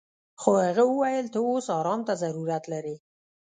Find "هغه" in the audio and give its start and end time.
0.65-0.83